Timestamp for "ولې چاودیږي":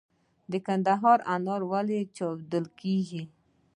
1.71-3.23